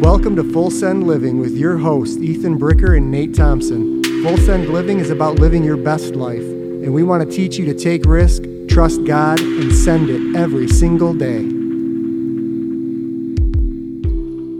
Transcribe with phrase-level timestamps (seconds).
[0.00, 4.04] Welcome to Full Send Living with your hosts, Ethan Bricker and Nate Thompson.
[4.22, 7.64] Full Send Living is about living your best life, and we want to teach you
[7.64, 11.38] to take risk, trust God, and send it every single day.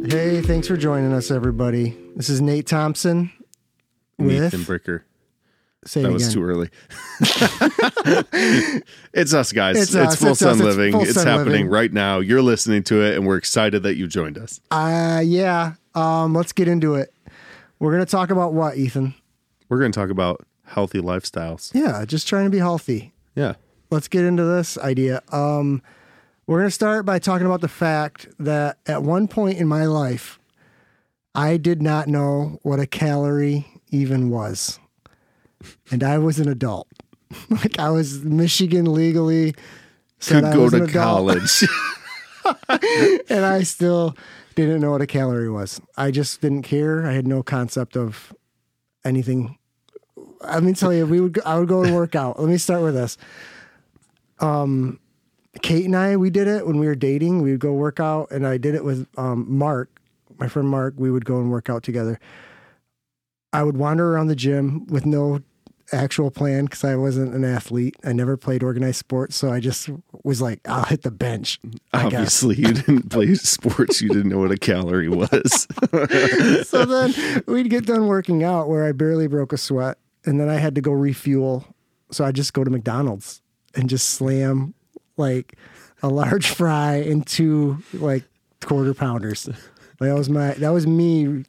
[0.09, 1.95] Hey, thanks for joining us, everybody.
[2.17, 3.31] This is Nate Thompson
[4.19, 4.55] with.
[4.55, 5.03] Ethan Bricker.
[5.87, 6.69] Say That was too early.
[9.13, 9.77] it's us, guys.
[9.77, 10.93] It's It's, us, Full it's Send us, Living.
[10.93, 11.69] Full It's Send happening Living.
[11.69, 12.21] right now.
[12.21, 14.61] You're listening to it, and we're excited that you joined us.
[14.71, 15.75] Uh, yeah.
[15.95, 17.13] Um, let's get into it.
[17.79, 19.15] We're going to talk about what, Ethan?
[19.69, 21.73] We're going to talk about healthy lifestyles.
[21.75, 23.13] Yeah, just trying to be healthy.
[23.35, 23.55] Yeah.
[23.91, 25.23] let's get into this idea.
[25.31, 25.83] Um,
[26.47, 29.85] we're going to start by talking about the fact that at one point in my
[29.85, 30.39] life,
[31.35, 34.79] I did not know what a calorie even was.
[35.91, 36.89] And I was an adult.
[37.51, 39.55] like I was Michigan legally
[40.21, 41.65] Could go to college.
[43.29, 44.17] and I still
[44.55, 45.81] didn't know what a calorie was.
[45.97, 47.07] I just didn't care.
[47.07, 48.33] I had no concept of
[49.05, 49.59] anything.
[50.41, 52.39] Let me tell you, we would I would go and work out.
[52.41, 53.19] Let me start with this.
[54.39, 55.01] Um,
[55.63, 57.43] Kate and I, we did it when we were dating.
[57.43, 60.01] We would go work out, and I did it with um, Mark,
[60.39, 60.95] my friend Mark.
[60.97, 62.21] We would go and work out together.
[63.53, 65.41] I would wander around the gym with no
[65.93, 67.97] actual plan because I wasn't an athlete.
[68.05, 69.89] I never played organized sports, so I just
[70.25, 71.61] was like, I'll hit the bench.
[71.93, 74.03] Obviously, you didn't play sports.
[74.03, 75.67] You didn't know what a calorie was.
[76.69, 80.49] so then we'd get done working out where I barely broke a sweat, and then
[80.49, 81.65] I had to go refuel.
[82.11, 83.43] So I just go to McDonald's
[83.75, 84.75] and just slam
[85.17, 85.57] like
[86.03, 88.25] a large fry and two like
[88.65, 89.49] quarter pounders.
[90.01, 91.45] That was my that was me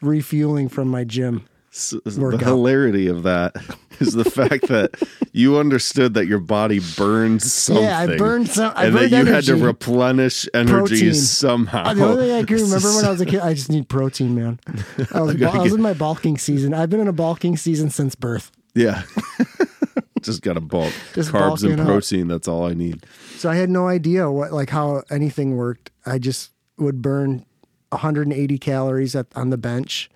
[0.00, 1.46] refueling from my gym.
[1.76, 3.54] So the hilarity of that
[4.00, 4.94] is the fact that
[5.32, 7.84] you understood that your body burns something.
[7.84, 8.72] Yeah, I burned some.
[8.74, 11.14] I and burned that you had to replenish energy Protein.
[11.14, 11.82] somehow.
[11.84, 13.90] Uh, the only thing I can remember when I was a kid, I just need
[13.90, 14.58] protein, man.
[15.12, 16.72] I was, I was in my bulking season.
[16.72, 18.50] I've been in a bulking season since birth.
[18.74, 19.02] Yeah.
[20.22, 20.94] Just got to bulk.
[21.12, 22.26] Just Carbs and protein.
[22.26, 23.04] That's all I need.
[23.36, 25.90] So I had no idea what like how anything worked.
[26.06, 27.44] I just would burn
[27.90, 30.10] 180 calories at, on the bench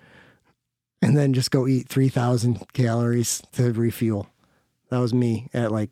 [1.01, 4.27] and then just go eat 3000 calories to refuel.
[4.89, 5.89] That was me at like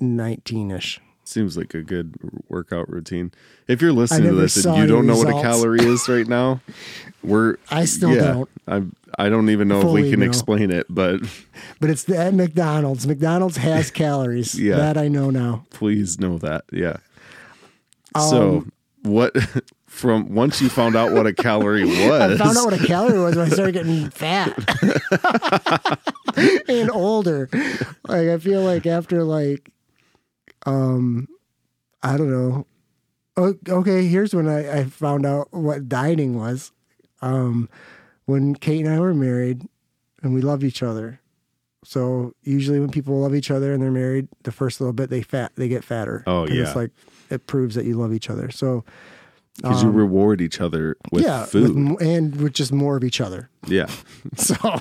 [0.00, 0.98] 19ish.
[1.24, 2.16] Seems like a good
[2.48, 3.30] workout routine.
[3.68, 6.60] If you're listening to this and you don't know what a calorie is right now,
[7.22, 8.50] we're I still yeah, don't.
[8.66, 8.82] I
[9.18, 10.26] I don't even know if we can know.
[10.26, 11.20] explain it, but
[11.80, 13.06] But it's the, at McDonald's.
[13.06, 14.58] McDonald's has calories.
[14.58, 14.76] Yeah.
[14.76, 15.64] That I know now.
[15.70, 16.64] please know that.
[16.72, 16.96] Yeah.
[18.16, 19.34] so Um, what
[19.92, 22.00] from once you found out what a calorie was,
[22.40, 24.58] I found out what a calorie was when I started getting fat
[26.68, 27.48] and older.
[28.08, 29.70] Like I feel like after like,
[30.64, 31.28] um,
[32.02, 32.66] I don't know.
[33.38, 36.72] Okay, here's when I, I found out what dieting was.
[37.20, 37.68] Um,
[38.24, 39.68] when Kate and I were married,
[40.22, 41.20] and we loved each other.
[41.84, 45.22] So usually when people love each other and they're married, the first little bit they
[45.22, 46.24] fat they get fatter.
[46.26, 46.62] Oh yeah.
[46.62, 46.90] it's like
[47.30, 48.50] it proves that you love each other.
[48.50, 48.84] So
[49.56, 51.74] because you reward each other with um, yeah, food.
[51.74, 53.50] with and with just more of each other.
[53.66, 53.88] yeah.
[54.36, 54.54] So,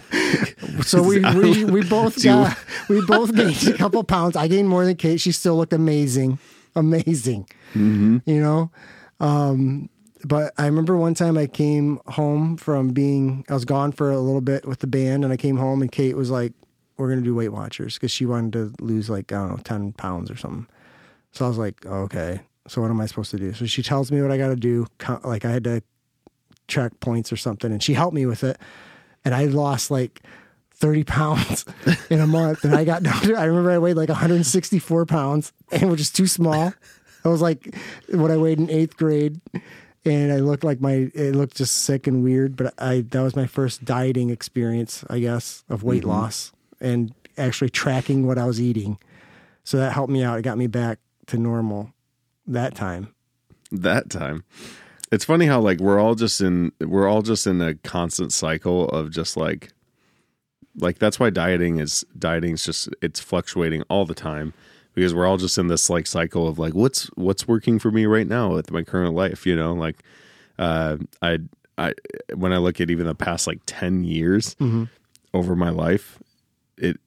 [0.84, 2.58] so we, we we both got
[2.90, 4.36] we both gained a couple pounds.
[4.36, 5.20] I gained more than Kate.
[5.20, 6.40] She still looked amazing,
[6.76, 7.50] amazing.
[7.74, 8.18] Mm-hmm.
[8.26, 8.72] You know,
[9.20, 9.90] um,
[10.24, 14.20] but I remember one time I came home from being I was gone for a
[14.20, 16.54] little bit with the band, and I came home and Kate was like,
[16.98, 19.92] "We're gonna do Weight Watchers" because she wanted to lose like I don't know ten
[19.94, 20.68] pounds or something.
[21.32, 23.52] So I was like, "Okay." So what am I supposed to do?
[23.52, 24.88] So she tells me what I got to do.
[25.26, 25.84] Like I had to
[26.70, 28.58] track points or something, and she helped me with it.
[29.26, 30.22] And I lost like
[30.76, 31.66] 30 pounds
[32.10, 32.64] in a month.
[32.64, 36.16] And I got down to, I remember I weighed like 164 pounds and was just
[36.16, 36.74] too small.
[37.26, 37.76] I was like
[38.10, 39.42] what I weighed in eighth grade.
[40.06, 42.56] And I looked like my, it looked just sick and weird.
[42.56, 46.12] But I, that was my first dieting experience, I guess, of weight mm-hmm.
[46.12, 48.98] loss and actually tracking what I was eating.
[49.66, 50.40] So that helped me out.
[50.40, 51.92] It got me back to normal
[52.48, 53.14] that time.
[53.72, 54.44] that time.
[55.12, 58.88] It's funny how like we're all just in we're all just in a constant cycle
[58.90, 59.72] of just like
[60.78, 64.54] like that's why dieting is dieting is just it's fluctuating all the time
[64.94, 68.06] because we're all just in this like cycle of like what's what's working for me
[68.06, 69.74] right now with my current life, you know?
[69.74, 70.02] Like
[70.58, 71.40] uh I
[71.78, 71.94] I
[72.34, 74.86] when I look at even the past like 10 years Mm-hmm.
[75.34, 76.20] over my life,
[76.78, 76.98] it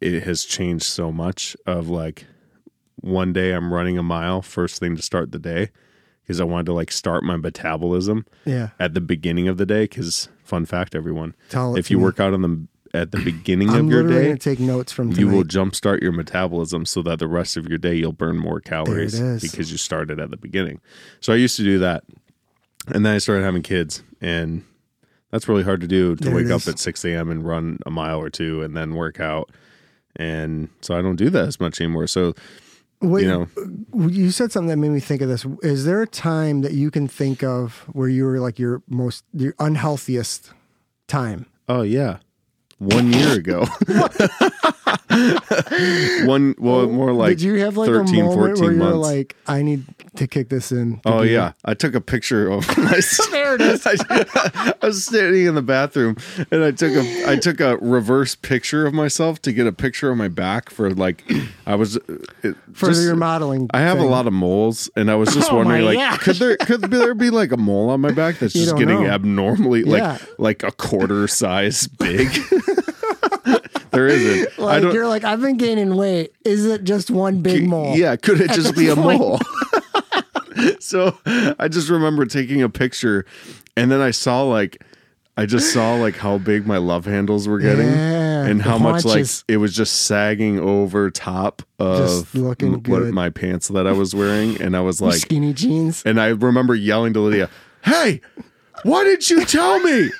[0.00, 2.26] it has changed so much of like
[3.02, 5.70] one day I'm running a mile first thing to start the day
[6.22, 8.70] because I wanted to like start my metabolism Yeah.
[8.80, 12.04] at the beginning of the day because fun fact everyone Tell if you me.
[12.04, 15.44] work out on the at the beginning of your day take notes from you will
[15.44, 15.70] tonight.
[15.72, 19.70] jumpstart your metabolism so that the rest of your day you'll burn more calories because
[19.72, 20.78] you started at the beginning.
[21.20, 22.04] So I used to do that.
[22.88, 24.62] and then I started having kids, and
[25.30, 27.30] that's really hard to do to There wake up at six a.m.
[27.30, 29.50] and run a mile or two, and then work out.
[30.16, 32.06] And so I don't do that as much anymore.
[32.08, 32.34] So
[33.02, 35.44] Wait, you know, uh, you said something that made me think of this.
[35.62, 39.24] Is there a time that you can think of where you were like your most
[39.32, 40.52] your unhealthiest
[41.08, 41.46] time?
[41.68, 42.18] oh yeah,
[42.82, 43.64] one year ago.
[46.26, 48.80] one well, oh, more like Did you have like 13, a moment 14 where you're
[48.82, 48.98] months.
[49.08, 49.84] like, I need
[50.16, 51.00] to kick this in?
[51.04, 53.30] Oh yeah, I took a picture of myself.
[53.30, 53.86] There it is.
[53.86, 53.94] I,
[54.82, 56.16] I was standing in the bathroom
[56.50, 60.10] and I took a I took a reverse picture of myself to get a picture
[60.10, 61.24] of my back for like
[61.66, 62.00] I was uh,
[62.42, 63.68] it, for just- your modeling.
[63.72, 64.06] I have thing.
[64.06, 66.18] a lot of moles, and I was just Oh, wondering, like, gosh.
[66.20, 69.02] could there could there be like a mole on my back that's You just getting
[69.04, 69.08] know.
[69.10, 70.12] abnormally Yeah.
[70.38, 72.28] like like a quarter size big?
[73.90, 74.48] There isn't.
[74.58, 76.32] Like you're like, I've been gaining weight.
[76.44, 77.96] Is it just one big mole?
[77.96, 79.38] Yeah, could it just be a mole?
[80.80, 81.16] so
[81.58, 83.24] I just remember taking a picture,
[83.76, 84.82] and then I saw like.
[85.34, 89.06] I just saw like how big my love handles were getting Yeah, and how much
[89.06, 94.14] like it was just sagging over top of m- what my pants that I was
[94.14, 96.02] wearing and I was like Skinny jeans.
[96.04, 97.48] and I remember yelling to Lydia,
[97.82, 98.20] "Hey,
[98.82, 100.10] why didn't you tell me?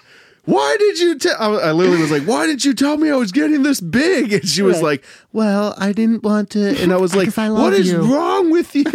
[0.44, 3.16] Why did you tell?" I, I literally was like, "Why didn't you tell me I
[3.16, 4.82] was getting this big?" And she was Right.
[4.84, 8.50] like, "Well, I didn't want to." And I was like, I "What is you." wrong
[8.50, 8.84] with you?"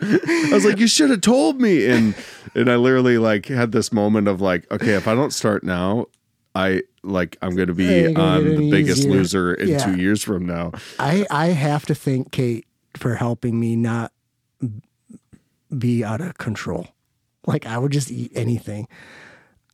[0.00, 2.14] I was like, "You should have told me." And
[2.54, 6.06] and I literally like had this moment of like, "Okay, if I don't start now."
[6.54, 9.10] I like I'm going to be on the biggest easier.
[9.12, 9.78] loser in Yeah.
[9.78, 10.72] two years from now.
[10.98, 14.12] I I have to thank Kate for helping me not
[15.76, 16.88] be out of control.
[17.46, 18.86] Like I would just eat anything.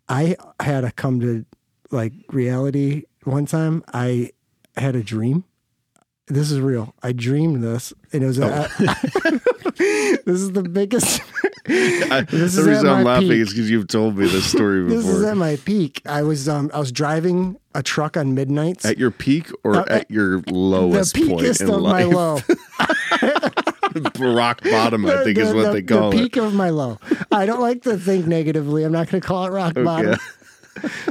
[0.08, 1.44] I had to come to
[1.90, 3.84] like reality one time.
[3.92, 4.30] I
[4.76, 5.44] had a dream.
[6.28, 6.94] This is real.
[7.02, 8.38] I dreamed this, and it was.
[8.38, 8.68] A,
[9.78, 11.22] this is the biggest.
[11.70, 13.40] I, the reason I'm laughing peak.
[13.40, 14.96] is because you've told me this story before.
[14.98, 16.02] This is at my peak.
[16.06, 18.84] I was um I was driving a truck on midnights.
[18.84, 22.14] At your peak or Uh, at your the lowest point peakest in of my life?
[22.14, 22.38] low.
[24.18, 26.20] Rock bottom, I think, is what the- they call the it.
[26.20, 26.98] peak of my low.
[27.32, 28.84] I don't like to think negatively.
[28.84, 30.16] I'm not going to call it rock bottom.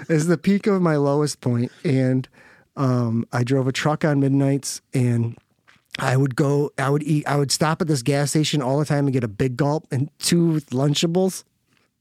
[0.07, 2.25] Is the peak of my lowest point, and
[2.77, 5.38] um, I drove a truck on midnights, and
[6.00, 6.71] I would go.
[6.77, 7.27] I would eat.
[7.27, 9.85] I would stop at this gas station all the time and get a big gulp
[9.91, 11.44] and two Lunchables.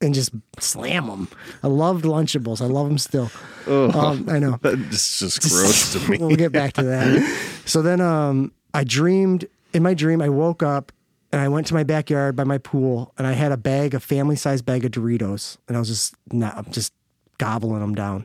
[0.02, 0.30] And just
[0.60, 1.26] slam them.
[1.62, 2.60] I loved Lunchables.
[2.60, 3.30] I love them still.
[3.66, 4.58] Um, I know.
[4.62, 6.18] That's just gross to me.
[6.18, 7.22] we'll get back to that.
[7.64, 9.46] So then um, I dreamed
[9.76, 10.90] in my dream, I woke up
[11.30, 14.00] and I went to my backyard by my pool and I had a bag, a
[14.00, 15.58] family sized bag of Doritos.
[15.68, 16.94] And I was just not, I'm just
[17.38, 18.24] gobbling them down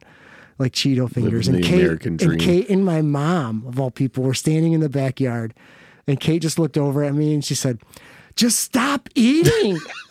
[0.57, 1.49] like Cheeto fingers.
[1.49, 2.31] And Kate, American dream.
[2.31, 5.53] and Kate and my mom, of all people, were standing in the backyard.
[6.07, 7.81] And Kate just looked over at me and she said,
[8.35, 9.77] Just stop eating.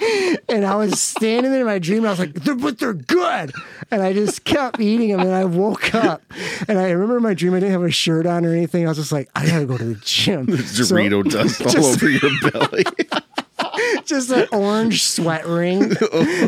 [0.48, 1.98] and I was standing there in my dream.
[1.98, 3.52] And I was like, they're, but they're good.
[3.90, 5.20] And I just kept eating them.
[5.20, 6.22] And I woke up.
[6.68, 8.84] And I remember my dream, I didn't have a shirt on or anything.
[8.84, 10.46] I was just like, I got to go to the gym.
[10.66, 12.84] So- Dorito dust all just- over your belly.
[14.04, 15.92] just an orange sweat ring.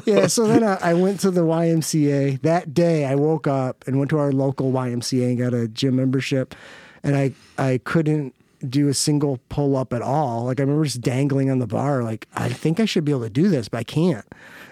[0.05, 0.27] yeah.
[0.27, 3.05] So then I, I went to the YMCA that day.
[3.07, 6.55] I woke up and went to our local YMCA and got a gym membership,
[7.03, 8.35] and I I couldn't
[8.67, 10.45] do a single pull up at all.
[10.45, 12.03] Like I remember just dangling on the bar.
[12.03, 14.27] Like I think I should be able to do this, but I can't.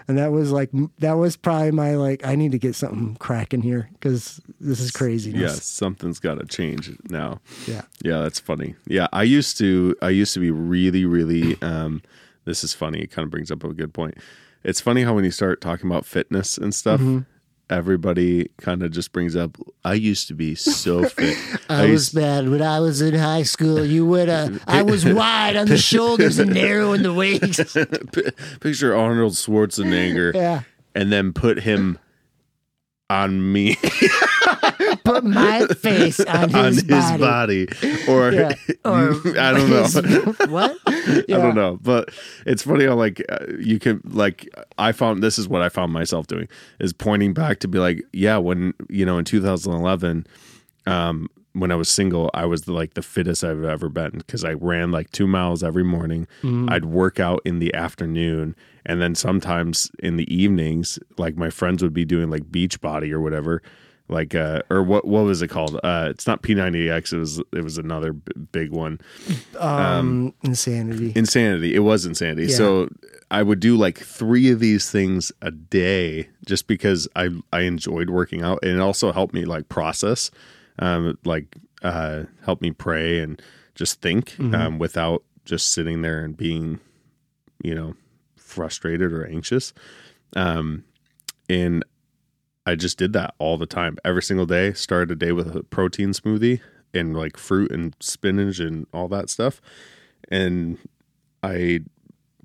[0.07, 0.69] And that was like
[0.99, 4.91] that was probably my like I need to get something cracking here because this is
[4.91, 5.41] craziness.
[5.41, 7.39] yeah, something's got to change now.
[7.67, 7.81] Yeah.
[8.03, 8.75] Yeah, that's funny.
[8.85, 12.01] Yeah, I used to I used to be really really um
[12.45, 12.99] this is funny.
[13.01, 14.15] It kind of brings up a good point.
[14.63, 17.19] It's funny how when you start talking about fitness and stuff, Mm-hmm.
[17.69, 21.37] Everybody kind of just brings up I used to be so fit.
[21.69, 23.83] I, was used bad when I was in high school.
[23.85, 27.59] You would uh, I was wide on the shoulders and narrow in the waist.
[28.61, 30.61] picture Arnold Schwarzenegger Yeah.
[30.95, 31.99] and then put him
[33.09, 33.75] on me
[35.03, 37.65] Put my face on his, on his body.
[37.65, 37.67] body
[38.09, 38.53] or Yeah.
[38.85, 39.83] Or I don't know.
[39.83, 40.77] his- what?
[40.87, 42.09] I don't know, but
[42.45, 44.47] it's funny how like uh, you can like
[44.77, 46.47] I found this is what I found myself doing
[46.79, 50.27] is pointing back to be like, yeah, when you know in 2011,
[50.85, 54.53] um, when I was single, I was like the fittest I've ever been because I
[54.53, 56.27] ran like two miles every morning.
[56.69, 58.55] I'd work out in the afternoon,
[58.87, 63.13] and then sometimes in the evenings, like my friends would be doing like beach body
[63.13, 63.61] or whatever.
[64.09, 65.77] Like uh or what what was it called?
[65.83, 68.99] Uh it's not P90X, it was it was another b- big one.
[69.59, 71.11] Um, insanity.
[71.15, 71.75] Insanity.
[71.75, 72.47] It was insanity.
[72.49, 72.55] Yeah.
[72.55, 72.89] So
[73.29, 78.09] I would do like three of these things a day just because I I enjoyed
[78.09, 80.31] working out and it also helped me like process,
[80.79, 83.41] um, like uh, help me pray and
[83.75, 84.55] just think Mm-hmm.
[84.55, 86.79] um, without just sitting there and being,
[87.61, 87.93] you know,
[88.57, 89.71] frustrated or anxious.
[90.35, 90.83] Um,
[91.47, 91.85] and
[92.65, 94.73] I just did that all the time, every single day.
[94.73, 96.59] Started a day with a protein smoothie
[96.93, 99.61] and like fruit and spinach and all that stuff.
[100.29, 100.79] And
[101.43, 101.81] I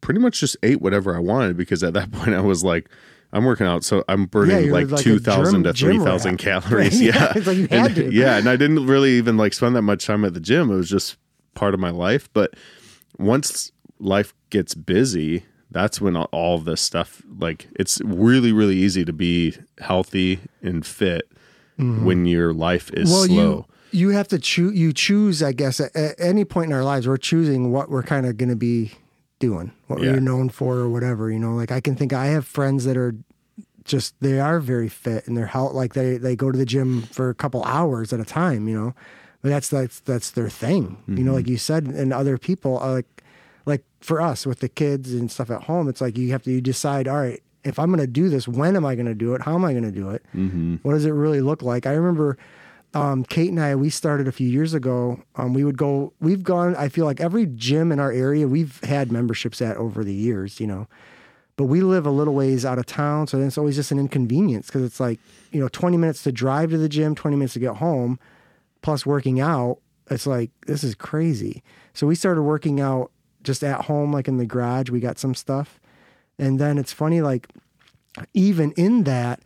[0.02, 2.90] pretty much just ate whatever I wanted because at that point I was like,
[3.34, 7.00] I'm working out, so I'm burning you're like, like two thousand to three thousand calories.
[7.00, 8.12] Yeah, Yeah, like And-.
[8.12, 10.70] Yeah, and I didn't really even like spend that much time at the gym.
[10.70, 11.16] It was just
[11.54, 12.28] part of my life.
[12.34, 12.52] But
[13.18, 19.12] once life gets busy, that's when all- this stuff like it's really really easy to
[19.12, 21.28] be healthy and fit
[21.78, 23.12] when your life is Mm-hmm.
[23.12, 23.66] well, slow.
[23.90, 24.74] you you have to choose.
[24.74, 28.02] You choose, I guess, at, at any point in our lives, we're choosing what we're
[28.02, 28.92] kind of going to be
[29.38, 30.12] doing, what Yeah.
[30.12, 31.30] we're known for, or whatever.
[31.30, 33.14] You know, like I can think I have friends that are
[33.84, 37.02] just they are very fit and they're health like they they go to the gym
[37.02, 38.66] for a couple hours at a time.
[38.68, 38.94] You know,
[39.42, 40.96] but that's that's that's their thing.
[41.08, 43.21] You know, like you said, and other people are like like
[44.02, 46.60] for us with the kids and stuff at home, it's like you have to you
[46.60, 47.08] decide.
[47.08, 49.42] All right, if I'm going to do this, when am I going to do it?
[49.42, 50.22] How am I going to do it?
[50.34, 50.76] Mm-hmm.
[50.82, 51.86] What does it really look like?
[51.86, 52.36] I remember
[52.94, 55.22] um, Kate and I, we started a few years ago.
[55.36, 58.82] Um, we would go, we've gone, I feel like every gym in our area, we've
[58.84, 60.88] had memberships at over the years, you know.
[61.56, 63.28] But we live a little ways out of town.
[63.28, 65.20] So then it's always just an inconvenience because it's like,
[65.52, 68.18] you know, 20 minutes to drive to the gym, 20 minutes to get home,
[68.80, 69.78] plus working out.
[70.10, 71.62] It's like, this is crazy.
[71.94, 73.11] So we started working out
[73.42, 74.90] just at home, like in the garage.
[74.90, 75.80] We got some stuff.
[76.38, 77.48] And then it's funny, like,
[78.34, 79.40] even in that,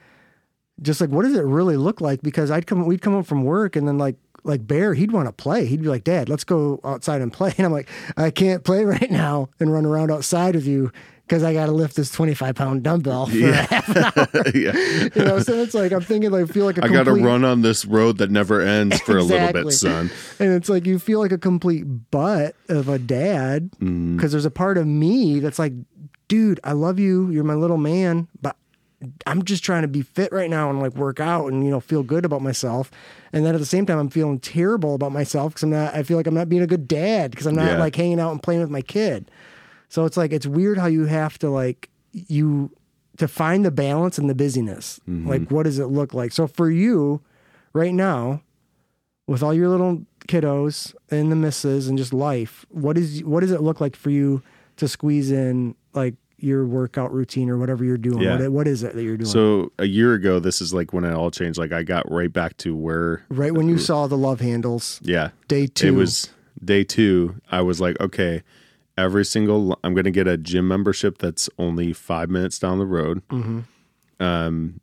[0.82, 2.22] just like what does it really look like?
[2.22, 5.26] Because I'd come, we'd come home from work, and then like like Bear, he'd want
[5.26, 5.66] to play.
[5.66, 8.84] He'd be like, "Dad, let's go outside and play." And I'm like, "I can't play
[8.84, 10.92] right now and run around outside with you
[11.26, 13.66] because I got to lift this 25 pound dumbbell." For Yeah.
[13.68, 14.48] half an hour.
[14.54, 15.08] yeah.
[15.16, 17.24] You know, so it's like I'm thinking like feel like a I got to complete-
[17.24, 19.62] run on this road that never ends for a little Exactly.
[19.64, 20.10] bit, son.
[20.38, 24.26] and it's like you feel like a complete butt of a dad because Mm-hmm.
[24.28, 25.72] there's a part of me that's like,
[26.28, 28.56] dude, I love you, you're my little man, but
[29.26, 31.80] I'm just trying to be fit right now and like work out and you know
[31.80, 32.90] feel good about myself.
[33.32, 35.94] And then at the same time, I'm feeling terrible about myself because I'm not.
[35.94, 37.78] I feel like I'm not being a good dad because I'm not Yeah.
[37.78, 39.30] like hanging out and playing with my kid.
[39.88, 42.70] So it's like it's weird how you have to like you
[43.18, 45.00] to find the balance and the busyness.
[45.08, 45.28] Mm-hmm.
[45.28, 46.32] Like what does it look like?
[46.32, 47.22] So for you,
[47.72, 48.42] right now,
[49.26, 53.50] with all your little kiddos and the misses and just life, what is what does
[53.50, 54.42] it look like for you
[54.76, 58.20] to squeeze in like your workout routine or whatever you're doing?
[58.20, 58.38] Yeah.
[58.38, 59.30] What, what is it that you're doing?
[59.30, 61.58] So a year ago, this is like when it all changed.
[61.58, 65.30] Like I got right back to where, right when you saw the love handles, yeah,
[65.48, 66.28] day two, it was
[66.62, 67.40] day two.
[67.50, 68.42] I was like, okay,
[68.96, 72.86] every single, I'm going to get a gym membership that's only five minutes down the
[72.86, 73.22] road.
[73.28, 73.64] Mhm.
[74.18, 74.80] Um,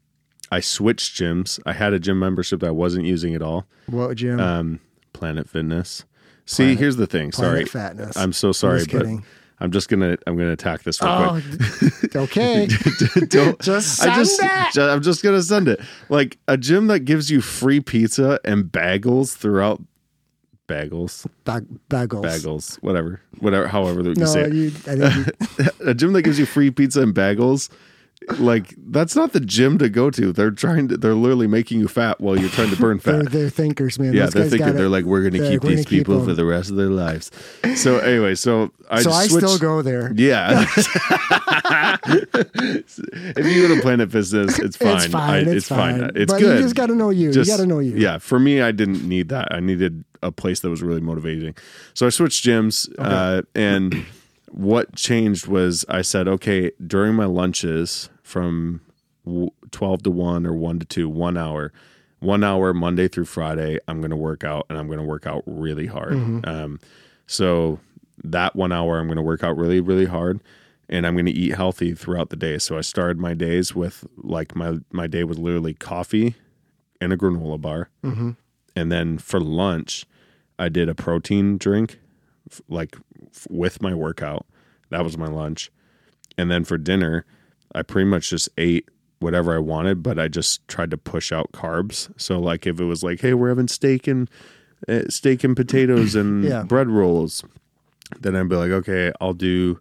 [0.52, 1.60] I switched gyms.
[1.66, 3.66] I had a gym membership that I wasn't using at all.
[3.88, 4.40] what gym?
[4.40, 4.80] Um,
[5.14, 6.06] Planet Fitness.
[6.46, 7.32] See, Planet- here's the thing.
[7.32, 8.16] Sorry, fatness.
[8.18, 9.08] I'm so sorry, just but.
[9.60, 11.42] I'm just gonna I'm gonna attack this real oh,
[11.80, 12.16] quick.
[12.16, 12.68] okay.
[13.30, 14.42] Don't Just I send just,
[14.78, 14.82] it.
[14.82, 15.80] I'm just gonna send it.
[16.10, 19.82] Like a gym that gives you free pizza and bagels throughout
[20.68, 22.24] bagels, Bag- bagels.
[22.24, 24.54] bagels, whatever, whatever, however you No, say it.
[24.54, 24.68] you.
[24.68, 25.28] I think
[25.60, 27.70] you, a gym that gives you free pizza and bagels.
[28.38, 30.32] Like that's not the gym to go to.
[30.32, 30.98] They're trying to.
[30.98, 33.32] They're literally making you fat while you're trying to burn they're, fat.
[33.32, 34.14] they're thinkers, man.
[34.14, 36.34] yeah, Those they're thinking they're like, we're gonna keep like, these keep people them." for
[36.34, 37.32] the rest of their lives.
[37.76, 40.12] So anyway, so I so I switched, still go there.
[40.16, 40.66] Yeah.
[42.56, 44.96] if you go to Planet Fitness, it's fine.
[44.96, 45.48] It's fine.
[45.48, 46.12] I- it's, fine.
[46.16, 46.58] It's but good.
[46.58, 47.32] you just got to know you.
[47.32, 47.96] Just- you got to know you.
[47.96, 48.18] Yeah.
[48.18, 49.54] For me, I didn't need that.
[49.54, 51.56] I needed a place that was really motivating.
[51.94, 52.94] So I switched gyms.
[52.98, 54.06] Uh, and
[54.52, 58.82] what changed was I said, okay, during my lunches from
[59.72, 61.72] 12 to 1 or 1 to 2, one hour,
[62.20, 65.28] one hour Monday through Friday, I'm going to work out and I'm going to work
[65.28, 66.14] out really hard.
[66.48, 66.80] Um,
[67.28, 67.80] so
[68.24, 70.40] that one hour, I'm going to work out really, really hard.
[70.90, 72.58] And I'm going to eat healthy throughout the day.
[72.60, 76.36] So I started my days with like my my day was literally coffee
[77.00, 78.32] and a granola bar, Mm-hmm.
[78.76, 80.06] and then for lunch,
[80.60, 82.00] I did a protein drink,
[82.70, 82.96] like
[83.34, 84.46] f- with my workout.
[84.90, 85.72] That was my lunch,
[86.38, 87.26] and then for dinner,
[87.76, 88.88] I pretty much just ate
[89.20, 92.12] whatever I wanted, but I just tried to push out carbs.
[92.20, 94.30] So like if it was like, hey, we're having steak and
[94.88, 96.64] uh, steak and potatoes and Yeah.
[96.64, 97.44] bread rolls,
[98.20, 99.80] then I'd be like, okay, I'll do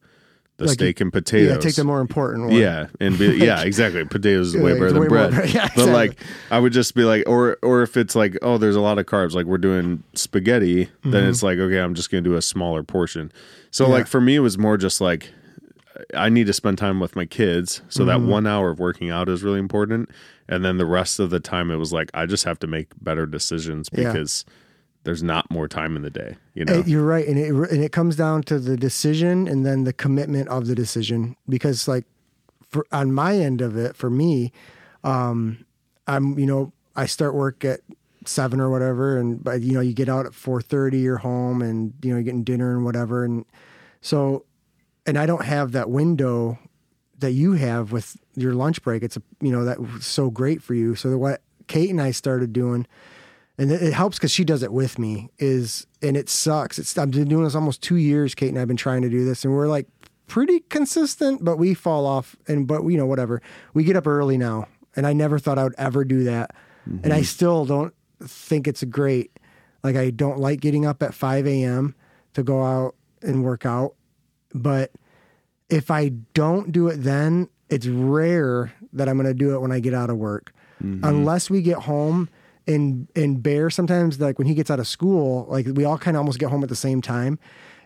[0.59, 1.51] the Like, steak and potatoes.
[1.57, 2.57] Yeah, take the more important one.
[2.61, 4.05] Yeah, and be, yeah, exactly.
[4.05, 5.33] Potatoes is way Yeah, better than way bread.
[5.55, 6.21] yeah, But like,
[6.51, 9.07] I would just be like, or or if it's like, oh, there's a lot of
[9.07, 12.83] carbs, like we're doing spaghetti, then it's like, okay, I'm just gonna do a smaller
[12.85, 13.33] portion.
[13.73, 13.91] So Mm-hmm.
[13.93, 13.99] Yeah.
[13.99, 15.33] like for me, it was more just like,
[16.15, 18.09] I need to spend time with my kids, so Mm-hmm.
[18.09, 20.11] that one hour of working out is really important,
[20.49, 22.89] and then the rest of the time, it was like I just have to make
[23.01, 24.13] better decisions Yeah.
[24.13, 24.45] because
[25.05, 26.37] there's not more time in the day.
[26.55, 29.67] You know, Uh, You're right, and it and it comes down to the decision and
[29.67, 31.37] then the commitment of the decision.
[31.49, 32.05] Because like,
[32.69, 34.53] for on my end of it, for me,
[35.05, 35.65] um,
[36.07, 37.81] I'm you know I start work at
[38.25, 41.61] seven or whatever, and but you know you get out at four thirty, you're home,
[41.63, 43.45] and you know you're getting dinner and whatever, and
[44.01, 44.45] so,
[45.07, 46.59] and I don't have that window
[47.19, 49.03] that you have with your lunch break.
[49.03, 50.95] It's a you know that was so great for you.
[50.95, 52.87] So what Kate and I started doing
[53.59, 56.79] and it helps because she does it with me is and it sucks.
[56.79, 58.35] It's i've been doing this almost two years.
[58.35, 59.87] Kate and i've been trying to do this and we're like
[60.27, 63.43] pretty consistent but we fall off and but you know whatever.
[63.75, 66.55] We get up early now and i never thought i would ever do that.
[66.87, 67.25] And i mm-hmm.
[67.25, 69.39] still don't think it's great.
[69.85, 71.95] Like i don't like getting up at 5 a.m
[72.35, 73.95] to go out and work out
[74.55, 74.93] but
[75.69, 79.73] if i don't do it then it's rare that i'm going to do it when
[79.73, 80.53] i get out of work.
[80.83, 81.05] Mm-hmm.
[81.05, 82.29] Unless we get home
[82.67, 86.17] and and bear sometimes like when he gets out of school like we all kind
[86.17, 87.39] of almost get home at the same time.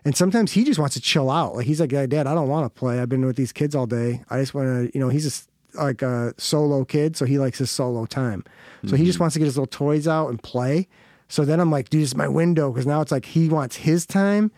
[0.05, 1.55] And sometimes he just wants to chill out.
[1.55, 2.99] Like he's like dad i don't want to play.
[2.99, 4.23] I've been with these kids all day.
[4.29, 7.59] I just want to you know he's just like a solo kid so he likes
[7.59, 8.43] his solo time.
[8.85, 9.23] So he just mm-hmm.
[9.23, 10.87] wants to get his little toys out and play.
[11.27, 13.77] So then i'm like dude this is my window because now it's like he wants
[13.77, 14.51] his time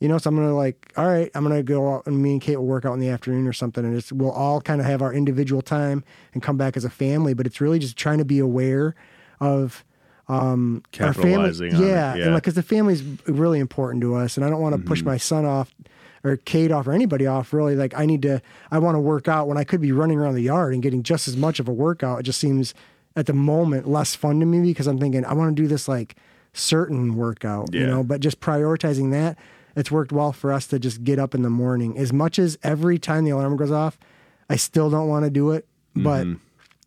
[0.00, 2.40] you know, so I'm gonna like, all right, I'm gonna go out and me and
[2.40, 4.86] Kate will work out in the afternoon or something, and it's we'll all kind of
[4.86, 7.34] have our individual time and come back as a family.
[7.34, 8.94] But it's really just trying to be aware
[9.40, 9.84] of
[10.28, 11.30] um, our family.
[11.30, 12.12] Capitalizing on it, Yeah, yeah.
[12.14, 12.22] Mm-hmm.
[12.22, 15.02] and like because the family's really important to us, and I don't want to push
[15.02, 15.74] my son off
[16.24, 17.52] or Kate off or anybody off.
[17.52, 20.18] Really, like I need to, I want to work out when I could be running
[20.18, 22.20] around the yard and getting just as much of a workout.
[22.20, 22.74] It just seems
[23.14, 25.88] at the moment less fun to me because I'm thinking I want to do this
[25.88, 26.16] like
[26.52, 29.38] certain workout, you know, but just prioritizing that,
[29.76, 31.96] it's worked well for us to just get up in the morning.
[31.98, 33.98] As much as every time the alarm goes off,
[34.50, 36.26] I still don't want to do it, but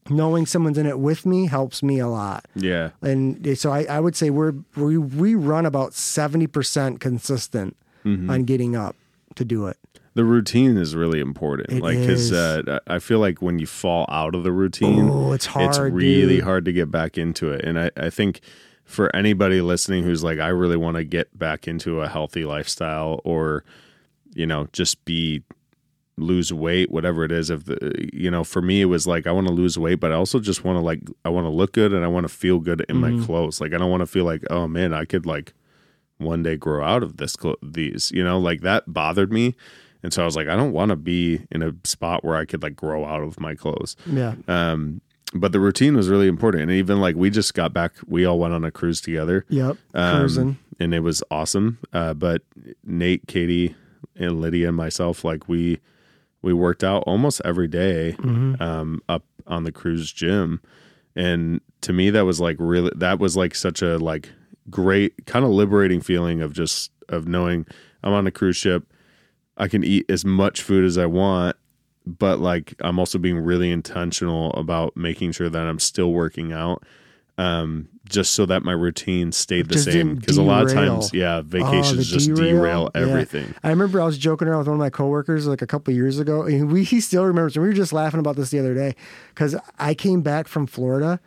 [0.09, 2.45] knowing someone's in it with me helps me a lot.
[2.55, 7.75] yeah, And so I, I would say we're we we run about seventy percent consistent
[8.05, 8.29] Mm-hmm.
[8.29, 8.95] on getting up
[9.35, 9.75] to do it.
[10.13, 11.69] the routine is really important.
[11.69, 12.33] It like, because is.
[12.33, 15.67] uh, I feel like when you fall out of the routine, Oh, it's hard.
[15.67, 16.45] it's really dude.
[16.45, 17.65] hard to get back into it.
[17.65, 18.39] And I, I think
[18.89, 23.21] for anybody listening who's like, I really want to get back into a healthy lifestyle
[23.23, 23.63] or,
[24.33, 25.43] you know, just be
[26.17, 27.49] lose weight, whatever it is.
[27.49, 30.11] If the, you know, for me, it was like, I want to lose weight, but
[30.11, 32.33] I also just want to like, I want to look good and I want to
[32.33, 33.19] feel good in Mm-hmm.
[33.19, 33.61] my clothes.
[33.61, 35.53] Like, I don't want to feel like, oh man, I could like
[36.17, 39.55] one day grow out of this, clo- these, you know, like that bothered me.
[40.01, 42.45] And so I was like, I don't want to be in a spot where I
[42.45, 43.95] could like grow out of my clothes.
[44.05, 44.33] Yeah.
[44.47, 45.01] Um,
[45.33, 46.63] but the routine was really important.
[46.63, 49.45] And even like we just got back, we all went on a cruise together.
[49.49, 49.77] Yep.
[49.93, 50.57] Um, Cruising.
[50.79, 51.77] and it was awesome.
[51.93, 52.41] Uh, but
[52.83, 53.75] Nate, Katie,
[54.15, 55.79] and Lydia and myself, like we
[56.41, 58.61] we worked out almost every day, Mm-hmm.
[58.61, 60.61] um, up on the cruise gym,
[61.15, 64.29] and to me that was like really that was like such a like
[64.69, 67.65] great kind of liberating feeling of just of knowing
[68.03, 68.91] I'm on a cruise ship,
[69.57, 71.55] I can eat as much food as I want.
[72.17, 76.83] But like I'm also being really intentional about making sure that I'm still working out,
[77.37, 80.15] um, just so that my routine stayed the Just same.
[80.15, 82.51] Because a lot of times, yeah, Oh, vacations the just derail?
[82.55, 83.01] derail Yeah.
[83.01, 83.53] everything.
[83.63, 86.17] I remember I was joking around with one of my coworkers like a couple years
[86.19, 87.55] ago, and we he still remembers.
[87.55, 88.95] And we were just laughing about this the other day
[89.29, 91.19] because I came back from Florida,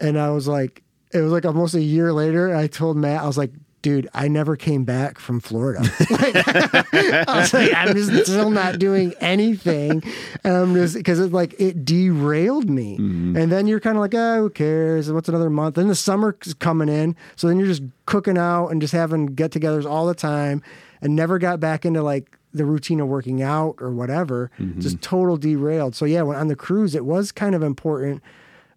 [0.00, 2.54] and I was like, it was like almost a year later.
[2.54, 5.80] I told Matt, I was like, dude, I never came back from Florida.
[6.10, 6.36] Like,
[7.28, 10.02] I was like, I'm just still not doing anything.
[10.44, 12.98] And I'm just because it's like it derailed me.
[12.98, 13.36] Mm-hmm.
[13.36, 15.10] And then you're kind of like, oh, who cares?
[15.10, 15.76] What's another month?
[15.76, 19.88] Then the summer's coming in, so then you're just cooking out and just having get-togethers
[19.88, 20.62] all the time,
[21.00, 24.50] and never got back into like the routine of working out or whatever.
[24.58, 24.80] Mm-hmm.
[24.80, 25.94] Just total derailed.
[25.94, 28.22] So yeah, when on the cruise, it was kind of important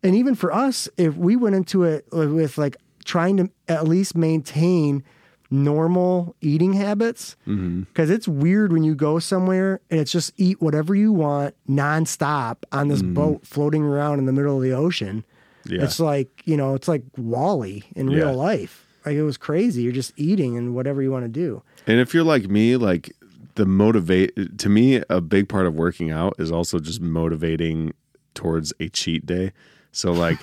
[0.04, 3.88] and even for us, if we went into it uh, with like trying to at
[3.88, 5.04] least maintain
[5.52, 7.82] normal eating habits, mm-hmm.
[7.82, 12.58] because it's weird when you go somewhere and it's just eat whatever you want nonstop
[12.72, 13.14] on this mm-hmm.
[13.14, 15.24] boat floating around in the middle of the ocean.
[15.66, 15.84] Yeah.
[15.84, 18.18] It's like, you know, it's like WALL-E in Yeah.
[18.18, 18.86] real life.
[19.06, 19.84] Like it was crazy.
[19.84, 21.62] You're just eating and whatever you want to do.
[21.86, 23.14] And if you're like me, like
[23.56, 27.94] the motivate to me, a big part of working out is also just motivating
[28.34, 29.52] towards a cheat day.
[29.94, 30.38] So like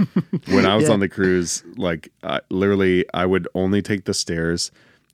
[0.48, 0.94] when I was Yeah.
[0.94, 4.70] on the cruise, like I, literally I would only take the stairs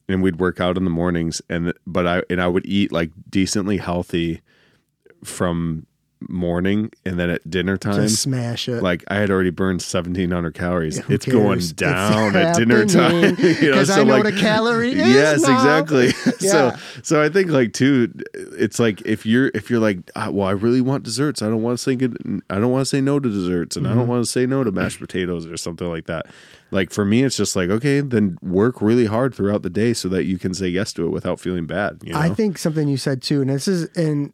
[0.09, 3.11] and we'd work out in the mornings and but I and I would eat like
[3.29, 4.41] decently healthy
[5.25, 5.87] from
[6.29, 8.83] morning and then at dinner time, Just smash it.
[8.83, 10.99] like I had already burned 1700 calories.
[10.99, 11.65] Who it's going cares?
[11.65, 13.23] It's down at dinner time.
[13.37, 15.55] happening, you know, 'cause I know what a calorie is Yes, now.
[15.55, 16.11] exactly.
[16.39, 16.77] so, Yeah.
[17.03, 20.53] so I think like too, it's like if you're if you're like, ah, well, I
[20.53, 21.43] really want desserts.
[21.43, 22.17] I don't want to say good.
[22.51, 23.99] I don't want to say no to desserts, and I Mm-hmm.
[24.01, 26.27] don't want to say no to mashed potatoes or something like that.
[26.71, 30.09] Like for me, it's just like okay, then work really hard throughout the day so
[30.09, 32.01] that you can say yes to it without feeling bad.
[32.03, 32.19] You know?
[32.19, 34.29] I think something you said too, and this is uh,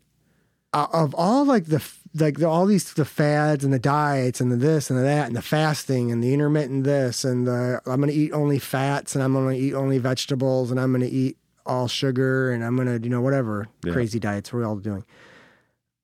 [0.74, 1.82] of all like the
[2.14, 5.26] like the, all these the fads and the diets and the this and the that
[5.26, 9.22] and the fasting and the intermittent this and the I'm gonna eat only fats and
[9.22, 13.08] I'm gonna eat only vegetables and I'm gonna eat all sugar and I'm gonna you
[13.10, 13.92] know whatever Yeah.
[13.92, 15.04] crazy diets we're all doing.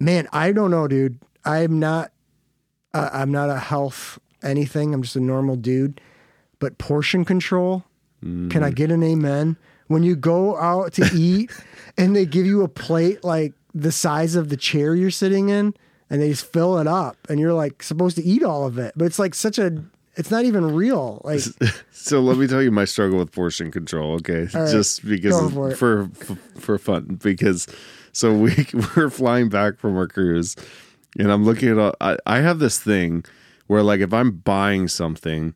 [0.00, 1.18] Man, I don't know, dude.
[1.44, 2.12] I'm not.
[2.94, 4.94] Uh, I'm not a health anything.
[4.94, 6.00] I'm just a normal dude.
[6.58, 7.84] But portion control.
[8.20, 8.62] Can Mm.
[8.64, 9.56] I get an amen?
[9.86, 11.50] When you go out to eat
[11.96, 15.74] and they give you a plate like the size of the chair you're sitting in
[16.10, 18.94] and they just fill it up and you're like supposed to eat all of it.
[18.96, 19.82] But it's like such a
[20.16, 21.20] it's not even real.
[21.24, 21.40] Like
[21.92, 24.48] So let me tell you my struggle with portion control, okay?
[24.52, 24.70] Right.
[24.70, 27.66] Just because for for, for for fun because
[28.12, 30.56] so we we're flying back from our cruise
[31.18, 33.24] and I'm looking at all, I, I have this thing
[33.66, 35.54] where like if I'm buying something,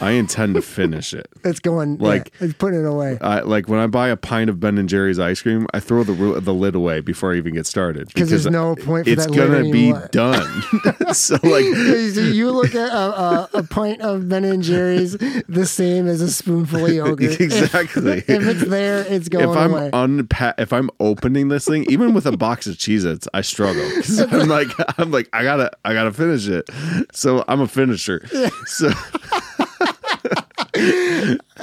[0.00, 1.28] I intend to finish it.
[1.44, 3.18] it's going Like- like it's putting it away.
[3.20, 6.04] I, like when I buy a pint of Ben and Jerry's ice cream, I throw
[6.04, 9.26] the the lid away before I even get started 'Cause there's no point for it's
[9.26, 10.62] gonna be done.
[11.12, 15.16] so like you look at a, a, a pint of Ben and Jerry's
[15.48, 17.40] the same as a spoonful of yogurt.
[17.40, 18.18] Exactly.
[18.18, 19.90] If, it's there, it's going if I'm away.
[19.92, 23.84] unpa- if I'm opening this thing, even with a box of Cheez-Its, I struggle.
[24.30, 26.68] I'm like, I'm like, I gotta, I gotta finish it.
[27.12, 28.26] So I'm a finisher.
[28.66, 28.90] So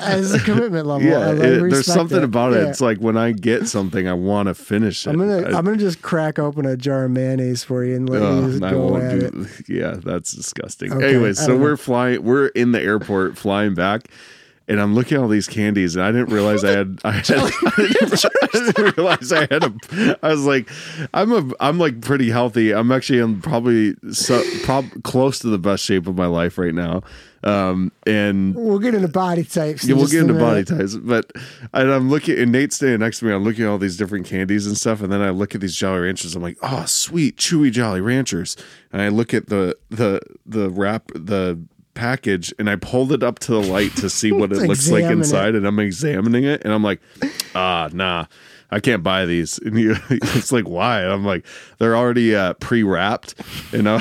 [0.01, 1.07] as a commitment level.
[1.07, 2.23] yeah, it- there's something it.
[2.23, 2.63] about it.
[2.63, 2.69] Yeah.
[2.69, 5.11] It's like when I get something, I want to finish it.
[5.11, 8.09] I'm gonna I- I'm gonna just crack open a jar of mayonnaise for you and
[8.09, 9.47] let Oh, you go at do.
[9.47, 9.47] it.
[9.69, 10.91] Yeah, that's disgusting.
[10.93, 11.63] Okay, anyway, so don't know.
[11.63, 12.23] we're flying.
[12.23, 14.07] We're in the airport flying back,
[14.67, 16.99] and I'm looking at all these candies, and I didn't realize I had.
[17.05, 20.19] I, had, I, didn't, I didn't realize I had a.
[20.23, 20.69] I was like,
[21.13, 21.53] I'm a.
[21.59, 22.73] I'm like pretty healthy.
[22.73, 26.75] I'm actually in probably so, prob, close to the best shape of my life right
[26.75, 27.01] now.
[27.43, 29.83] Um, and We'll get into body types.
[29.83, 31.31] yeah, we'll get into body types, but
[31.73, 33.33] and I'm looking, and Nate's standing next to me.
[33.33, 35.75] I'm looking at all these different candies and stuff, and then I look at these
[35.75, 36.35] Jolly Ranchers.
[36.35, 38.55] I'm like, oh, sweet, chewy Jolly Ranchers.
[38.93, 41.59] And I look at the the the wrap, the
[41.93, 44.99] package, and I pulled it up to the light to see what it looks like
[45.01, 45.21] Examine it.
[45.23, 47.01] inside, and I'm examining it, and I'm like,
[47.55, 48.25] ah, nah.
[48.71, 49.57] I can't buy these.
[49.59, 51.01] And you, it's like, why?
[51.01, 51.45] And I'm like,
[51.77, 53.35] they're already uh, pre-wrapped,
[53.71, 53.99] you know.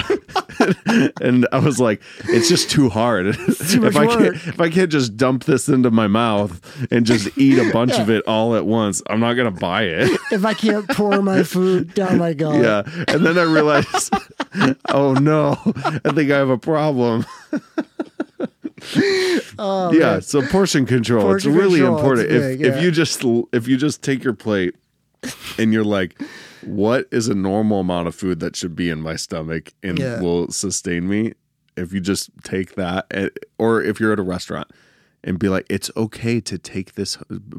[1.20, 3.34] and I was like, it's just too hard.
[3.34, 6.60] too if I can't, if I can't just dump this into my mouth
[6.92, 10.20] and just eat a bunch of it all at once, I'm not gonna buy it.
[10.30, 13.04] If I can't pour my food down my gullet, yeah.
[13.08, 14.12] And then I realized,
[14.88, 15.58] oh no,
[16.04, 17.24] I think I have a problem.
[19.58, 19.98] Oh, yeah.
[20.12, 20.22] man.
[20.22, 21.22] So portion control.
[21.22, 22.26] Portion it's really control, important.
[22.30, 22.82] it's if big, if yeah.
[22.82, 24.74] you just if you just take your plate
[25.58, 26.20] and you're like,
[26.64, 30.20] what is a normal amount of food that should be in my stomach and Yeah.
[30.20, 31.32] will sustain me?
[31.76, 34.68] If you just take that, eh, or if you're at a restaurant
[35.24, 37.16] and be like, it's okay to take this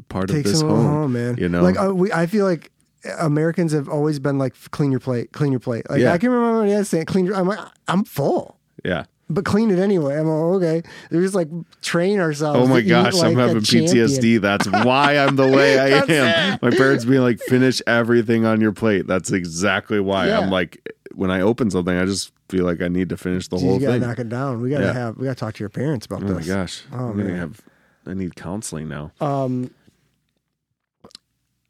[0.08, 1.36] part take of this home, home, man.
[1.38, 2.70] You know, like uh, we, I feel like
[3.18, 5.88] Americans have always been like, clean your plate, clean your plate.
[5.90, 6.12] Like Yeah.
[6.12, 7.36] I can remember when Dad saying, clean your.
[7.36, 7.58] I'm like,
[7.88, 8.58] I'm full.
[8.84, 9.04] yeah.
[9.30, 10.18] But clean it anyway.
[10.18, 10.82] I'm like, okay.
[11.10, 11.48] We just like
[11.80, 12.60] train ourselves.
[12.60, 13.62] Oh my gosh, like I'm having.
[13.62, 14.40] PTSD.
[14.40, 16.58] That's why I'm the way I am.
[16.60, 19.06] My parents being like, finish everything on your plate.
[19.06, 20.26] That's exactly why.
[20.28, 20.40] Yeah.
[20.40, 23.56] I'm like, when I open something, I just feel like I need to finish the
[23.56, 24.08] Jeez, whole you gotta thing.
[24.08, 24.60] knock it down.
[24.60, 24.92] We gotta Yeah.
[24.92, 25.16] have.
[25.16, 26.48] We gotta talk to your parents about Oh this.
[26.50, 26.82] Oh my gosh.
[26.92, 27.36] Oh, I'm gonna man.
[27.38, 27.60] have
[28.06, 29.12] I need counseling now.
[29.20, 29.70] um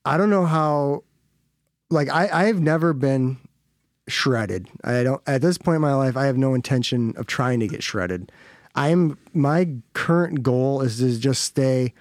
[0.04, 1.04] I don't know how
[1.90, 3.38] like I I've never been
[4.08, 4.68] shredded.
[4.84, 7.68] I don't at this point in my life I have no intention of trying to
[7.68, 8.32] get shredded.
[8.74, 11.94] I'm my current goal is to just stay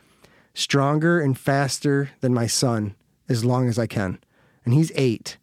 [0.53, 2.95] stronger and faster than my son
[3.29, 4.19] as long as I can.
[4.65, 5.37] And he's 8.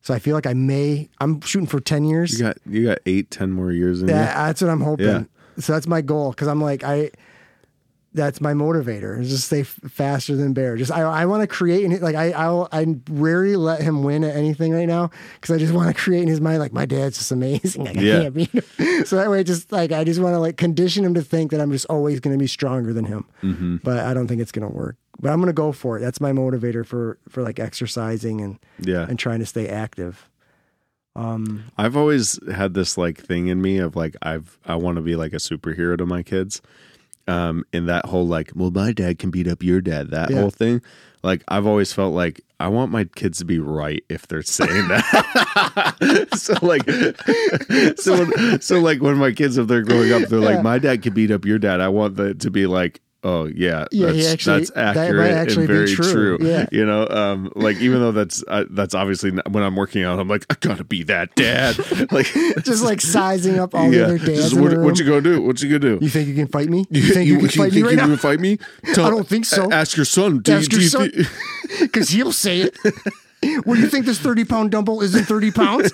[0.00, 2.32] So I feel like I may I'm shooting for 10 years.
[2.38, 4.46] You got you got eight, ten more years in Yeah, you.
[4.46, 5.06] that's what I'm hoping.
[5.06, 5.24] Yeah.
[5.58, 7.10] So that's my goal because I'm like I.
[8.18, 9.18] That's my motivator.
[9.20, 10.76] Is just stay f- faster than Bear.
[10.76, 14.24] Just I, I want to create and like I I'll, I rarely let him win
[14.24, 16.84] at anything right now because I just want to create in his mind like my
[16.84, 17.84] dad's just amazing.
[17.86, 18.18] Like, Yeah.
[18.18, 18.62] I can't beat him.
[19.06, 21.60] So that way, just like I just want to like condition him to think that
[21.60, 23.24] I'm just always going to be stronger than him.
[23.42, 23.76] Mm-hmm.
[23.84, 24.96] But I don't think it's going to work.
[25.20, 26.00] But I'm going to go for it.
[26.00, 29.06] That's my motivator for for like exercising and Yeah.
[29.08, 30.28] and trying to stay active.
[31.16, 35.02] Um, I've always had this like thing in me of like I've I want to
[35.02, 36.60] be like a superhero to my kids.
[37.28, 40.40] Um, in that whole like, well, my dad can beat up your dad, that Yeah.
[40.40, 40.82] whole thing.
[41.22, 44.88] Like I've always felt like I want my kids to be right if they're saying
[44.88, 46.28] that.
[46.38, 46.88] so like,
[48.00, 50.46] so when, so like when my kids if they're growing up, they're Yeah.
[50.56, 51.80] like, my dad can beat up your dad.
[51.80, 53.00] I want that to be like.
[53.24, 56.38] Oh yeah, Yeah, that's, actually- that's that accurate actually and very true.
[56.38, 56.38] true.
[56.40, 56.66] Yeah.
[56.72, 60.20] you know, um, like even though that's uh, that's obviously not, when I'm working out,
[60.20, 61.76] I'm like I gotta be that dad.
[62.12, 62.26] like
[62.64, 64.50] Just like sizing up all the other dads.
[64.52, 65.42] just what, what you gonna do?
[65.42, 66.04] What you gonna do?
[66.04, 66.84] You think you can fight me?
[66.90, 68.58] You think you, can fight me think right you can fight me?
[68.94, 69.70] Tell- I don't think so.
[69.72, 70.38] Ask your son.
[70.38, 71.10] Do, Ask your you son.
[71.80, 72.78] Because he'll say it.
[73.66, 75.92] Well, you think this 30 pound dumbbell isn't 30 pounds?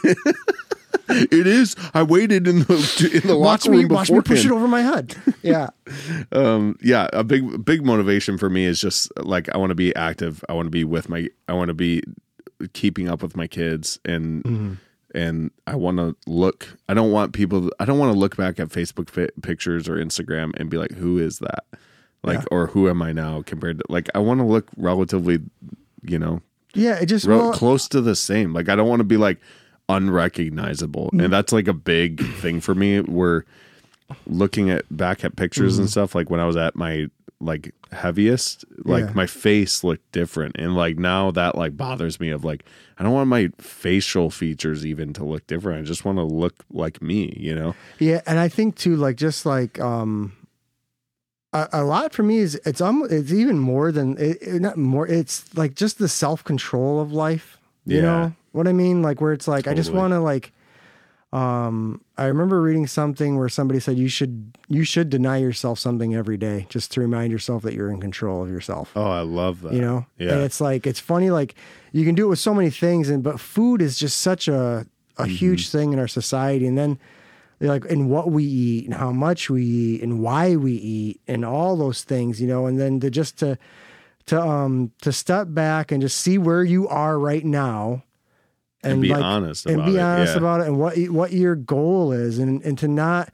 [1.09, 1.77] it is.
[1.93, 4.67] I waited in the in the Watch locker me, room watch me push it over
[4.69, 5.15] my head.
[5.43, 5.69] Yeah.
[6.33, 9.95] Um, yeah, a big big motivation for me is just like I want to be
[9.95, 10.45] active.
[10.49, 11.29] I want to be with my.
[11.49, 12.03] I want to be
[12.73, 14.43] keeping up with my kids and.
[14.45, 14.73] Mm-hmm.
[15.17, 16.77] And I want to look.
[16.89, 17.71] I don't want people.
[17.79, 20.91] I don't want to look back at Facebook fi- pictures or Instagram and be like,
[20.91, 21.63] "Who is that?"
[22.25, 22.45] Like, Yeah.
[22.51, 23.85] or who am I now compared to?
[23.89, 25.39] Like, I want to look relatively,
[26.03, 26.43] you know,
[26.75, 26.99] Yeah.
[26.99, 28.53] It just, well, close to the same.
[28.53, 29.39] Like I don't want to be like
[29.89, 31.25] unrecognizable, Mm.
[31.25, 33.01] and that's like a big thing for me.
[33.01, 33.45] Where
[34.27, 35.81] looking at back at pictures Mm.
[35.81, 37.07] and stuff, like when I was at my
[37.41, 39.13] like heaviest, like Yeah.
[39.15, 42.31] my face looked different, and like now that like bothers me.
[42.31, 42.65] Of like
[42.99, 45.81] I don't want my facial features even to look different.
[45.81, 47.37] I just want to look like me.
[47.39, 47.75] You know?
[47.99, 50.33] Yeah, and I think too, like just like um,
[51.53, 54.79] a, a lot for me is it's um, it's even more than it, it- not
[54.79, 55.07] more.
[55.07, 57.59] It's like just the self control of life.
[57.85, 58.03] You Yeah.
[58.03, 59.03] know what I mean?
[59.03, 60.53] Like where it's like I just want to like.
[61.33, 66.15] Um, I remember reading something where somebody said you should you should deny yourself something
[66.15, 68.93] every day just to remind yourself that you're in control of yourself.
[68.95, 69.73] Oh, I love that.
[69.73, 70.35] you know Yeah.
[70.35, 71.57] and it's like it's funny like
[71.91, 74.87] you can do it with so many things and but food is just such a
[75.17, 75.31] a Mm-hmm.
[75.35, 76.99] huge thing in our society and then
[77.61, 81.45] like in what we eat and how much we eat and why we eat and
[81.45, 83.59] all those things you know and then to just to
[84.27, 88.05] to um to step back and just see where you are right now
[88.93, 90.39] And be honest and about be it, honest yeah.
[90.39, 93.31] about it and what what your goal is and and to not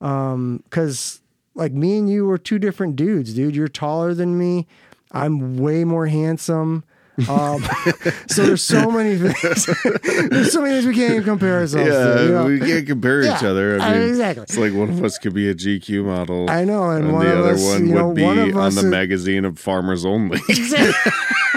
[0.00, 1.20] um because
[1.54, 4.66] like me and you were two different dudes dude you're taller than me
[5.12, 6.84] i'm way more handsome
[7.28, 7.60] um
[8.28, 9.66] so there's so many things
[10.30, 12.44] there's so many things we can't even compare ourselves Yeah, to you know?
[12.46, 13.80] we can't compare each other.
[13.80, 14.44] I I- mean, exactly.
[14.44, 16.48] It's like one of us could be a GQ model.
[16.48, 18.82] I know, and and one the of other us, one would know, be on the
[18.82, 20.38] is- magazine of Farmers Only.
[20.48, 20.94] and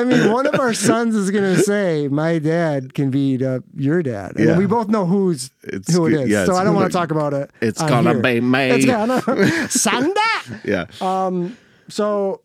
[0.00, 3.62] I mean, one of our sons is going to say, "My dad can beat up
[3.76, 4.58] your dad," and Yeah.
[4.58, 7.10] we both know who's It's who it is, yeah, so I don't want gonna- talk
[7.10, 7.50] about it.
[7.60, 8.20] it's on gonna here.
[8.22, 8.70] be me.
[8.70, 9.20] It's gonna
[9.68, 10.64] Sanda.
[10.64, 11.56] yeah, Um,
[11.88, 12.40] So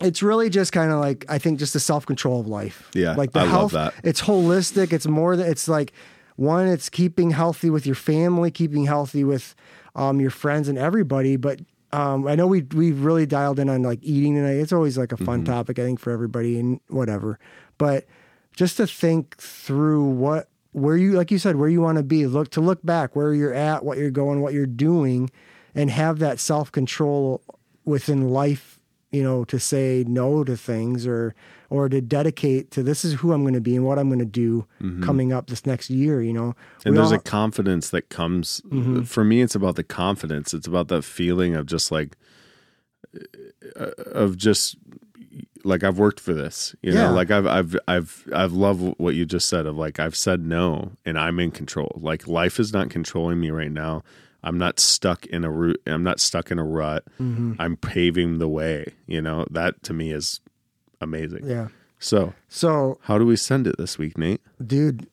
[0.00, 2.90] it's really just kind of like I think just the self control of life.
[2.94, 3.72] Yeah, like the I love health.
[3.72, 3.94] that.
[4.04, 4.92] It's holistic.
[4.92, 5.92] It's more that it's like
[6.36, 6.66] one.
[6.66, 9.54] It's keeping healthy with your family, keeping healthy with
[9.94, 11.36] um, your friends and everybody.
[11.36, 11.60] But
[11.96, 14.56] um, I know we we really dialed in on like eating tonight.
[14.56, 15.52] It's always like a fun Mm-hmm.
[15.52, 17.38] topic I think for everybody and whatever.
[17.78, 18.06] But
[18.54, 22.26] just to think through what where you like you said where you want to be
[22.26, 25.30] look to look back where you're at what you're going what you're doing
[25.74, 27.40] and have that self-control
[27.86, 28.78] within life
[29.10, 31.34] you know to say no to things or
[31.70, 34.18] or to dedicate to this is who i'm going to be and what i'm going
[34.18, 34.66] to do
[35.02, 38.60] coming up this next year you know and We there's all- a confidence that comes.
[38.68, 39.02] Mm-hmm.
[39.02, 40.54] For me, it's about the confidence.
[40.54, 42.16] It's about that feeling of just like,
[43.78, 44.76] uh, of just
[45.64, 46.74] like I've worked for this.
[46.82, 47.08] You Yeah.
[47.08, 50.44] know, like I've I've I've I've loved what you just said of like I've said
[50.46, 51.92] no and I'm in control.
[52.00, 54.02] Like life is not controlling me right now.
[54.44, 55.80] I'm not stuck in a route.
[55.86, 57.04] I'm not stuck in a rut.
[57.20, 57.54] Mm-hmm.
[57.58, 58.94] I'm paving the way.
[59.06, 60.40] You know that to me is
[61.00, 61.46] amazing.
[61.46, 64.40] yeah So so how do we send it this week, Nate?
[64.64, 65.06] dude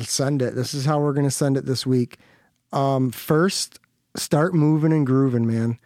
[0.00, 2.18] send it this is how we're going to send it this week
[2.72, 3.80] um first
[4.16, 5.76] start moving and grooving man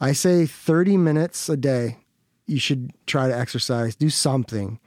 [0.00, 1.98] i say 30 minutes a day
[2.46, 4.78] you should try to exercise do something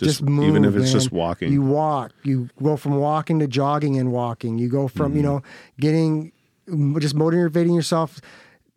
[0.00, 0.92] just, move even if it's man.
[0.92, 1.52] just walking.
[1.52, 5.30] you walk you go from walking to jogging and walking you go from you Mm-hmm.
[5.36, 5.42] know
[5.80, 6.32] getting
[7.00, 8.20] just motivating yourself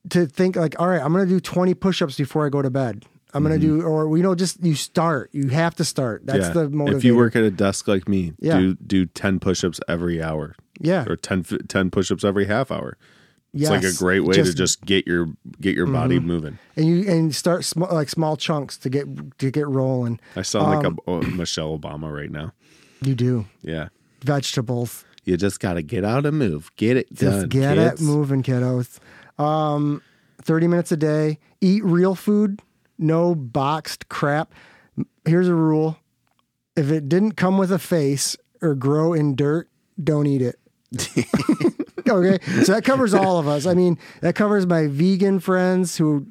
[0.09, 2.69] to think like all right i'm going to do 20 push-ups before i go to
[2.69, 6.25] bed i'm going to do or you know just you start you have to start
[6.25, 8.57] that's the motivator If you work at a desk like me, Yeah.
[8.59, 12.97] do do ten push-ups every hour, yeah or 10, f- 10 push-ups every half hour.
[13.53, 15.27] It's like a great way to just get your
[15.59, 16.27] get your body Mm-hmm.
[16.27, 16.57] moving.
[16.77, 19.05] and you and start sm- like small chunks to get
[19.39, 20.19] to get rolling.
[20.37, 22.53] I sound Um, like a, oh, Michelle Obama right now.
[23.01, 23.89] You do Yeah,
[24.23, 25.03] vegetables.
[25.25, 27.49] you just got to get out and move, get it Just done.
[27.49, 28.01] get kids.
[28.01, 28.99] it moving, kiddos.
[29.37, 30.01] Um,
[30.41, 31.37] Thirty minutes a day.
[31.61, 32.61] Eat real food.
[33.01, 34.53] No boxed crap.
[35.25, 35.97] Here's a rule:
[36.75, 39.69] if it didn't come with a face or grow in dirt,
[40.01, 40.57] don't eat it.
[42.09, 43.65] okay, so that covers all of us.
[43.65, 46.27] I mean, that covers my vegan friends who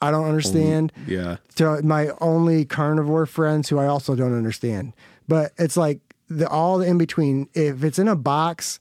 [0.00, 0.92] I don't understand.
[1.06, 1.36] Yeah.
[1.56, 4.94] To my only carnivore friends who I also don't understand.
[5.28, 7.48] But it's like the all the in between.
[7.52, 8.80] If it's in a box,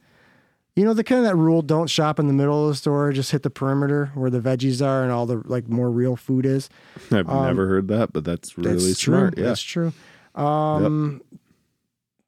[0.79, 3.11] you know the kind of that rule: don't shop in the middle of the store.
[3.11, 6.45] Just hit the perimeter where the veggies are and all the like more real food
[6.45, 6.69] is.
[7.11, 9.33] I've never heard that, but that's really Um, That's smart.
[9.35, 9.43] true.
[9.43, 9.49] Yeah.
[9.49, 9.93] That's true.
[10.35, 11.21] Um,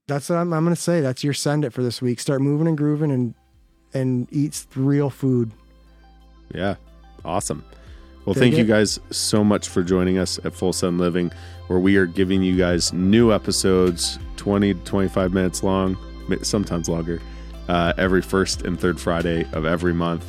[0.07, 0.99] That's what I'm, I'm going to say.
[1.01, 2.19] That's your send it for this week.
[2.19, 3.33] Start moving and grooving and
[3.93, 5.51] and eat real food.
[6.53, 6.75] Yeah.
[7.23, 7.63] Awesome.
[8.25, 11.31] Well, Dig thank you guys so much for joining us at Full Send Living,
[11.67, 15.97] where we are giving you guys new episodes, 20 to 25 minutes long,
[16.43, 17.19] sometimes longer,
[17.71, 20.25] uh, every first and third Friday of every month.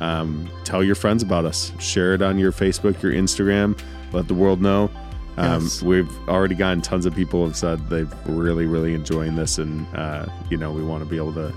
[0.00, 1.70] Um, tell your friends about us.
[1.78, 3.78] Share it on your Facebook, your Instagram.
[4.12, 4.90] Let the world know.
[5.36, 5.82] Um, Yes.
[5.82, 10.24] We've already gotten tons of people have said they've really, really enjoying this, and uh,
[10.50, 11.52] you know we want to be able to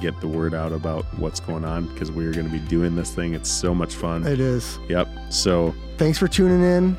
[0.00, 3.14] get the word out about what's going on because we're going to be doing this
[3.14, 3.32] thing.
[3.32, 4.26] It's so much fun.
[4.26, 4.78] It is.
[4.90, 5.08] Yep.
[5.30, 6.96] So, Thanks for tuning in.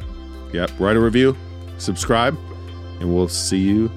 [0.54, 0.72] yep.
[0.80, 1.38] Write a review,
[1.78, 2.36] subscribe,
[3.00, 3.92] and we'll see you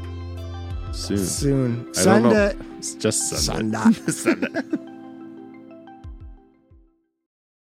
[0.98, 1.18] soon.
[1.18, 1.92] Soon.
[1.96, 2.30] I don't know.
[2.30, 2.56] Sunday.
[2.78, 3.78] It's just Sunday.
[3.78, 4.12] Sunday.
[4.12, 4.87] Sunday.